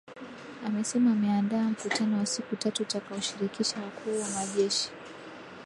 amesema 0.67 1.11
ameandaa 1.11 1.63
mkutano 1.63 2.17
wa 2.19 2.25
siku 2.25 2.55
tatu 2.55 2.83
utakao 2.83 3.21
shirikisha 3.21 3.81
wakuu 3.81 4.19
wa 4.21 4.29
majeshi 4.29 4.89